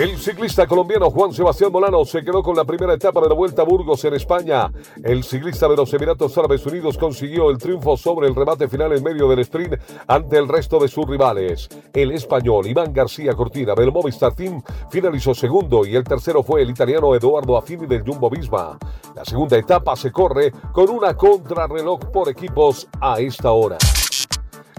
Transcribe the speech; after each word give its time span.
El 0.00 0.16
ciclista 0.16 0.66
colombiano 0.66 1.10
Juan 1.10 1.30
Sebastián 1.30 1.70
Molano 1.70 2.06
se 2.06 2.22
quedó 2.22 2.42
con 2.42 2.56
la 2.56 2.64
primera 2.64 2.94
etapa 2.94 3.20
de 3.20 3.28
la 3.28 3.34
Vuelta 3.34 3.60
a 3.60 3.64
Burgos 3.66 4.02
en 4.06 4.14
España. 4.14 4.72
El 5.04 5.22
ciclista 5.22 5.68
de 5.68 5.76
los 5.76 5.92
Emiratos 5.92 6.38
Árabes 6.38 6.64
Unidos 6.64 6.96
consiguió 6.96 7.50
el 7.50 7.58
triunfo 7.58 7.98
sobre 7.98 8.26
el 8.26 8.34
remate 8.34 8.66
final 8.66 8.94
en 8.94 9.04
medio 9.04 9.28
del 9.28 9.40
sprint 9.40 9.74
ante 10.06 10.38
el 10.38 10.48
resto 10.48 10.78
de 10.78 10.88
sus 10.88 11.06
rivales. 11.06 11.68
El 11.92 12.12
español 12.12 12.66
Iván 12.66 12.94
García 12.94 13.34
Cortina 13.34 13.74
del 13.74 13.92
Movistar 13.92 14.34
Team 14.34 14.62
finalizó 14.90 15.34
segundo 15.34 15.84
y 15.84 15.94
el 15.94 16.04
tercero 16.04 16.42
fue 16.42 16.62
el 16.62 16.70
italiano 16.70 17.14
Eduardo 17.14 17.58
Affini 17.58 17.86
del 17.86 18.02
Jumbo 18.02 18.30
Visma. 18.30 18.78
La 19.14 19.26
segunda 19.26 19.58
etapa 19.58 19.96
se 19.96 20.10
corre 20.10 20.50
con 20.72 20.88
una 20.88 21.14
contrarreloj 21.14 22.10
por 22.10 22.30
equipos 22.30 22.88
a 23.02 23.20
esta 23.20 23.50
hora. 23.50 23.76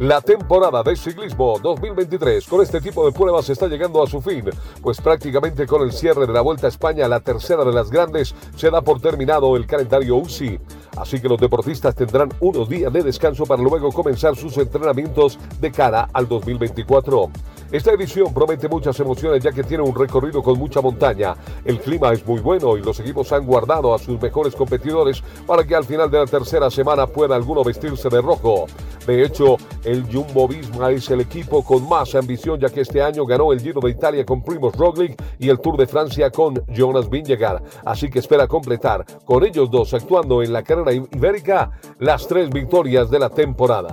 La 0.00 0.20
temporada 0.20 0.84
de 0.84 0.94
ciclismo 0.94 1.58
2023 1.60 2.46
con 2.46 2.62
este 2.62 2.80
tipo 2.80 3.04
de 3.04 3.10
pruebas 3.10 3.50
está 3.50 3.66
llegando 3.66 4.00
a 4.00 4.06
su 4.06 4.22
fin, 4.22 4.44
pues 4.80 5.00
prácticamente 5.00 5.66
con 5.66 5.82
el 5.82 5.90
cierre 5.90 6.24
de 6.24 6.32
la 6.32 6.40
Vuelta 6.40 6.66
a 6.66 6.70
España, 6.70 7.08
la 7.08 7.18
tercera 7.18 7.64
de 7.64 7.72
las 7.72 7.90
grandes, 7.90 8.32
se 8.54 8.70
da 8.70 8.80
por 8.80 9.00
terminado 9.00 9.56
el 9.56 9.66
calendario 9.66 10.14
UCI. 10.14 10.60
Así 10.96 11.20
que 11.20 11.28
los 11.28 11.40
deportistas 11.40 11.96
tendrán 11.96 12.28
unos 12.38 12.68
días 12.68 12.92
de 12.92 13.02
descanso 13.02 13.44
para 13.44 13.60
luego 13.60 13.90
comenzar 13.90 14.36
sus 14.36 14.56
entrenamientos 14.58 15.36
de 15.60 15.72
cara 15.72 16.08
al 16.12 16.28
2024. 16.28 17.30
Esta 17.70 17.92
edición 17.92 18.32
promete 18.32 18.66
muchas 18.66 18.98
emociones 18.98 19.42
ya 19.42 19.52
que 19.52 19.62
tiene 19.62 19.82
un 19.82 19.94
recorrido 19.94 20.42
con 20.42 20.58
mucha 20.58 20.80
montaña. 20.80 21.36
El 21.66 21.78
clima 21.78 22.10
es 22.14 22.26
muy 22.26 22.40
bueno 22.40 22.78
y 22.78 22.82
los 22.82 22.98
equipos 22.98 23.30
han 23.32 23.44
guardado 23.44 23.94
a 23.94 23.98
sus 23.98 24.18
mejores 24.18 24.56
competidores 24.56 25.22
para 25.46 25.64
que 25.64 25.74
al 25.74 25.84
final 25.84 26.10
de 26.10 26.18
la 26.18 26.24
tercera 26.24 26.70
semana 26.70 27.06
pueda 27.06 27.36
alguno 27.36 27.62
vestirse 27.62 28.08
de 28.08 28.22
rojo. 28.22 28.64
De 29.06 29.22
hecho, 29.22 29.58
el 29.84 30.10
Jumbo 30.10 30.48
Visma 30.48 30.90
es 30.92 31.10
el 31.10 31.20
equipo 31.20 31.62
con 31.62 31.86
más 31.86 32.14
ambición 32.14 32.58
ya 32.58 32.70
que 32.70 32.80
este 32.80 33.02
año 33.02 33.26
ganó 33.26 33.52
el 33.52 33.60
Giro 33.60 33.82
de 33.82 33.90
Italia 33.90 34.24
con 34.24 34.42
Primoz 34.42 34.74
Roglic 34.74 35.22
y 35.38 35.50
el 35.50 35.60
Tour 35.60 35.76
de 35.76 35.86
Francia 35.86 36.30
con 36.30 36.64
Jonas 36.68 37.10
Vingegaard. 37.10 37.62
Así 37.84 38.08
que 38.08 38.20
espera 38.20 38.46
completar 38.46 39.04
con 39.26 39.44
ellos 39.44 39.70
dos 39.70 39.92
actuando 39.92 40.42
en 40.42 40.54
la 40.54 40.62
carrera 40.62 40.94
ibérica 40.94 41.70
las 41.98 42.26
tres 42.26 42.48
victorias 42.48 43.10
de 43.10 43.18
la 43.18 43.28
temporada. 43.28 43.90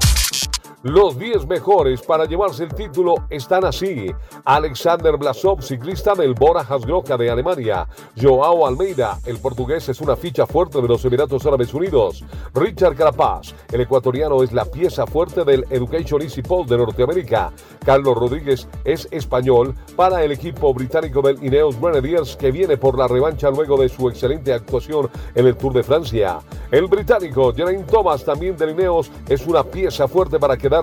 Los 0.85 1.17
10 1.17 1.47
mejores 1.47 2.03
para 2.03 2.25
llevarse 2.25 2.63
el 2.63 2.75
título 2.75 3.15
están 3.31 3.65
así. 3.65 4.05
Alexander 4.43 5.17
Blasov, 5.17 5.63
ciclista 5.63 6.13
del 6.13 6.35
Bora 6.35 6.61
Hansgrohe 6.61 7.17
de 7.17 7.31
Alemania. 7.31 7.87
Joao 8.15 8.67
Almeida, 8.67 9.17
el 9.25 9.39
portugués, 9.39 9.89
es 9.89 9.99
una 9.99 10.15
ficha 10.15 10.45
fuerte 10.45 10.79
de 10.79 10.87
los 10.87 11.03
Emiratos 11.03 11.43
Árabes 11.43 11.73
Unidos. 11.73 12.23
Richard 12.53 12.95
Carapaz, 12.95 13.55
el 13.71 13.81
ecuatoriano, 13.81 14.43
es 14.43 14.53
la 14.53 14.65
pieza 14.65 15.07
fuerte 15.07 15.43
del 15.43 15.65
Education 15.71 16.21
Easy 16.21 16.43
Pole 16.43 16.67
de 16.69 16.77
Norteamérica. 16.77 17.51
Carlos 17.83 18.15
Rodríguez 18.15 18.67
es 18.83 19.07
español 19.09 19.73
para 19.95 20.23
el 20.23 20.33
equipo 20.33 20.71
británico 20.71 21.23
del 21.23 21.43
Ineos 21.43 21.81
Grenadiers 21.81 22.35
que 22.35 22.51
viene 22.51 22.77
por 22.77 22.95
la 22.95 23.07
revancha 23.07 23.49
luego 23.49 23.75
de 23.75 23.89
su 23.89 24.07
excelente 24.07 24.53
actuación 24.53 25.09
en 25.33 25.47
el 25.47 25.57
Tour 25.57 25.73
de 25.73 25.81
Francia. 25.81 26.41
El 26.69 26.85
británico 26.85 27.51
Geraint 27.55 27.89
Thomas, 27.89 28.23
también 28.23 28.55
del 28.55 28.69
Ineos, 28.69 29.09
es 29.27 29.47
una 29.47 29.63
pieza 29.63 30.07
fuerte 30.07 30.37
para 30.37 30.55
quedar 30.55 30.74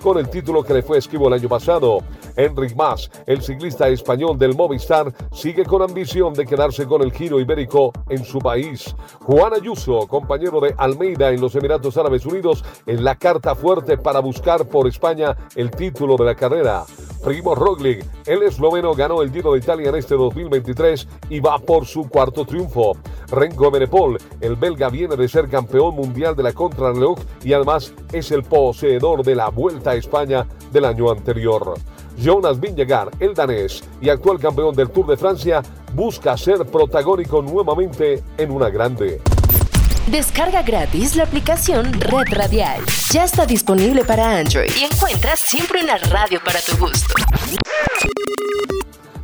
con 0.00 0.16
el 0.16 0.30
título 0.30 0.62
que 0.62 0.72
le 0.72 0.82
fue 0.82 0.98
esquivo 0.98 1.28
el 1.28 1.34
año 1.34 1.48
pasado. 1.48 1.98
Enric 2.36 2.74
Mas, 2.74 3.10
el 3.26 3.42
ciclista 3.42 3.88
español 3.88 4.38
del 4.38 4.54
Movistar, 4.54 5.12
sigue 5.32 5.64
con 5.64 5.82
ambición 5.82 6.32
de 6.32 6.46
quedarse 6.46 6.86
con 6.86 7.02
el 7.02 7.12
giro 7.12 7.38
ibérico 7.38 7.92
en 8.08 8.24
su 8.24 8.38
país. 8.38 8.94
Juan 9.20 9.52
Ayuso, 9.52 10.06
compañero 10.08 10.60
de 10.60 10.74
Almeida 10.78 11.30
en 11.30 11.40
los 11.40 11.54
Emiratos 11.54 11.96
Árabes 11.98 12.24
Unidos, 12.24 12.64
en 12.86 13.04
la 13.04 13.16
carta 13.16 13.54
fuerte 13.54 13.98
para 13.98 14.20
buscar 14.20 14.66
por 14.66 14.88
España 14.88 15.36
el 15.56 15.70
título 15.70 16.16
de 16.16 16.24
la 16.24 16.34
carrera. 16.34 16.84
Primo 17.22 17.54
Roglic, 17.54 18.04
el 18.26 18.42
esloveno, 18.42 18.94
ganó 18.94 19.22
el 19.22 19.30
Giro 19.30 19.52
de 19.52 19.58
Italia 19.58 19.88
en 19.88 19.96
este 19.96 20.14
2023 20.14 21.08
y 21.30 21.40
va 21.40 21.58
por 21.58 21.86
su 21.86 22.08
cuarto 22.08 22.44
triunfo. 22.44 22.92
Renko 23.34 23.70
Benepol, 23.70 24.18
el 24.40 24.56
belga, 24.56 24.88
viene 24.88 25.16
de 25.16 25.28
ser 25.28 25.48
campeón 25.48 25.94
mundial 25.94 26.36
de 26.36 26.44
la 26.44 26.52
contrarreloj 26.52 27.18
y 27.42 27.52
además 27.52 27.92
es 28.12 28.30
el 28.30 28.42
poseedor 28.42 29.24
de 29.24 29.34
la 29.34 29.48
Vuelta 29.48 29.90
a 29.90 29.94
España 29.94 30.46
del 30.72 30.84
año 30.84 31.10
anterior. 31.10 31.74
Jonas 32.16 32.60
Vingegaard, 32.60 33.10
el 33.20 33.34
danés 33.34 33.82
y 34.00 34.08
actual 34.08 34.38
campeón 34.38 34.74
del 34.74 34.90
Tour 34.90 35.06
de 35.08 35.16
Francia, 35.16 35.62
busca 35.94 36.36
ser 36.36 36.64
protagónico 36.66 37.42
nuevamente 37.42 38.22
en 38.38 38.50
una 38.50 38.70
grande. 38.70 39.20
Descarga 40.06 40.62
gratis 40.62 41.16
la 41.16 41.24
aplicación 41.24 41.92
Red 42.00 42.28
Radial. 42.30 42.82
Ya 43.10 43.24
está 43.24 43.46
disponible 43.46 44.04
para 44.04 44.38
Android 44.38 44.70
y 44.78 44.84
encuentras 44.84 45.40
siempre 45.40 45.82
una 45.82 45.96
radio 45.96 46.40
para 46.44 46.60
tu 46.60 46.76
gusto. 46.76 47.14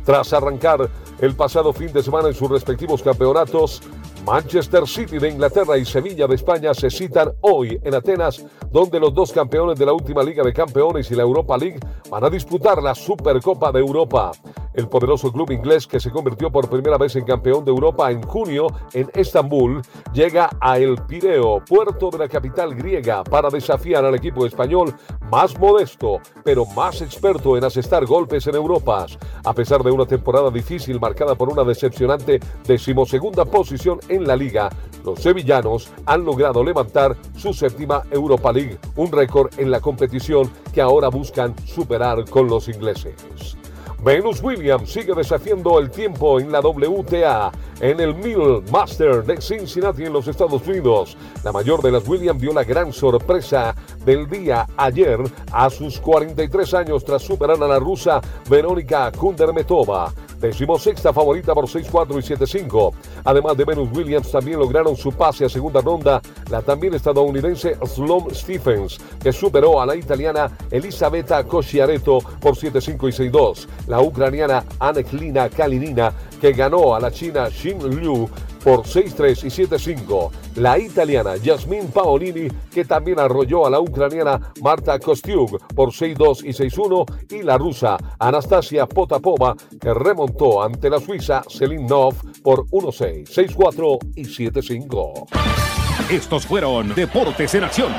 Tras 0.03 0.33
arrancar 0.33 0.89
el 1.19 1.35
pasado 1.35 1.71
fin 1.71 1.93
de 1.93 2.01
semana 2.01 2.29
en 2.29 2.33
sus 2.33 2.49
respectivos 2.49 3.03
campeonatos, 3.03 3.83
Manchester 4.25 4.87
City 4.87 5.17
de 5.17 5.29
Inglaterra 5.29 5.77
y 5.77 5.85
Sevilla 5.85 6.27
de 6.27 6.35
España 6.35 6.73
se 6.73 6.89
citan 6.89 7.31
hoy 7.41 7.79
en 7.83 7.95
Atenas, 7.95 8.45
donde 8.71 8.99
los 8.99 9.13
dos 9.13 9.31
campeones 9.31 9.79
de 9.79 9.85
la 9.85 9.93
última 9.93 10.23
Liga 10.23 10.43
de 10.43 10.53
Campeones 10.53 11.09
y 11.09 11.15
la 11.15 11.23
Europa 11.23 11.57
League 11.57 11.79
van 12.09 12.23
a 12.23 12.29
disputar 12.29 12.81
la 12.83 12.93
Supercopa 12.93 13.71
de 13.71 13.79
Europa. 13.79 14.31
El 14.73 14.87
poderoso 14.87 15.31
club 15.31 15.51
inglés 15.51 15.85
que 15.85 15.99
se 15.99 16.11
convirtió 16.11 16.49
por 16.49 16.69
primera 16.69 16.97
vez 16.97 17.15
en 17.17 17.25
campeón 17.25 17.65
de 17.65 17.71
Europa 17.71 18.09
en 18.09 18.21
junio 18.21 18.67
en 18.93 19.09
Estambul 19.13 19.81
llega 20.13 20.49
a 20.61 20.77
El 20.77 20.95
Pireo, 21.07 21.63
puerto 21.65 22.09
de 22.09 22.19
la 22.19 22.29
capital 22.29 22.73
griega, 22.73 23.23
para 23.23 23.49
desafiar 23.49 24.05
al 24.05 24.15
equipo 24.15 24.45
español 24.45 24.95
más 25.29 25.59
modesto, 25.59 26.21
pero 26.43 26.65
más 26.65 27.01
experto 27.01 27.57
en 27.57 27.65
asestar 27.65 28.05
golpes 28.05 28.47
en 28.47 28.55
Europa. 28.55 29.05
A 29.43 29.53
pesar 29.53 29.83
de 29.83 29.91
una 29.91 30.05
temporada 30.05 30.49
difícil 30.49 30.99
marcada 30.99 31.35
por 31.35 31.49
una 31.49 31.63
decepcionante 31.63 32.39
decimosegunda 32.65 33.45
posición 33.45 33.99
en 34.07 34.25
la 34.25 34.35
liga, 34.35 34.69
los 35.03 35.19
sevillanos 35.19 35.89
han 36.05 36.23
logrado 36.23 36.63
levantar 36.63 37.17
su 37.35 37.53
séptima 37.53 38.03
Europa 38.11 38.51
League, 38.53 38.77
un 38.95 39.11
récord 39.11 39.51
en 39.57 39.69
la 39.69 39.81
competición 39.81 40.49
que 40.73 40.81
ahora 40.81 41.09
buscan 41.09 41.55
superar 41.65 42.29
con 42.29 42.47
los 42.47 42.69
ingleses. 42.69 43.57
Venus 44.03 44.41
Williams 44.41 44.91
sigue 44.91 45.13
desafiando 45.13 45.77
el 45.77 45.91
tiempo 45.91 46.39
en 46.39 46.51
la 46.51 46.59
WTA 46.59 47.51
en 47.79 47.99
el 47.99 48.15
Mill 48.15 48.63
Master 48.71 49.23
de 49.23 49.39
Cincinnati 49.39 50.05
en 50.05 50.13
los 50.13 50.27
Estados 50.27 50.67
Unidos. 50.67 51.15
La 51.43 51.51
mayor 51.51 51.83
de 51.83 51.91
las 51.91 52.07
Williams 52.07 52.41
dio 52.41 52.51
la 52.51 52.63
gran 52.63 52.91
sorpresa 52.91 53.75
del 54.03 54.27
día 54.27 54.65
ayer 54.75 55.19
a 55.51 55.69
sus 55.69 55.99
43 55.99 56.73
años 56.73 57.05
tras 57.05 57.21
superar 57.21 57.61
a 57.61 57.67
la 57.67 57.77
rusa 57.77 58.19
Verónica 58.49 59.11
Kundermetova 59.11 60.11
sexta 60.79 61.13
favorita 61.13 61.53
por 61.53 61.65
6-4 61.65 62.19
y 62.19 62.61
7-5. 62.63 62.93
Además 63.23 63.57
de 63.57 63.65
Venus 63.65 63.89
Williams, 63.93 64.31
también 64.31 64.59
lograron 64.59 64.95
su 64.95 65.11
pase 65.11 65.45
a 65.45 65.49
segunda 65.49 65.81
ronda 65.81 66.21
la 66.49 66.61
también 66.61 66.93
estadounidense 66.93 67.77
Sloan 67.85 68.33
Stephens, 68.33 68.99
que 69.21 69.31
superó 69.31 69.81
a 69.81 69.85
la 69.85 69.95
italiana 69.95 70.51
Elisabetta 70.69 71.43
Cosciaretto 71.43 72.19
por 72.39 72.55
7-5 72.55 73.09
y 73.09 73.29
6-2. 73.29 73.67
La 73.87 74.01
ucraniana 74.01 74.65
Aneklina 74.79 75.49
Kalinina, 75.49 76.13
que 76.39 76.51
ganó 76.53 76.95
a 76.95 76.99
la 76.99 77.11
china 77.11 77.49
Xin 77.49 78.01
Liu 78.01 78.29
por 78.63 78.83
6-3 78.83 79.43
y 79.43 79.65
7-5. 79.65 80.31
La 80.55 80.77
italiana 80.77 81.33
Jasmine 81.43 81.89
Paolini, 81.93 82.47
que 82.71 82.85
también 82.85 83.19
arrolló 83.19 83.65
a 83.65 83.69
la 83.69 83.79
ucraniana 83.79 84.53
Marta 84.61 84.99
Kostiuk 84.99 85.73
por 85.73 85.89
6-2 85.89 86.45
y 86.45 86.49
6-1. 86.49 87.31
Y 87.31 87.43
la 87.43 87.57
rusa 87.57 87.97
Anastasia 88.19 88.85
Potapova, 88.85 89.55
que 89.79 89.93
remontó 89.93 90.61
ante 90.63 90.89
la 90.89 90.99
suiza 90.99 91.43
Celine 91.49 91.87
Nov 91.87 92.15
por 92.43 92.65
1-6, 92.67 93.27
6-4 93.27 93.99
y 94.15 94.23
7-5. 94.23 95.27
Estos 96.09 96.45
fueron 96.45 96.93
Deportes 96.93 97.55
en 97.55 97.63
Acción. 97.63 97.91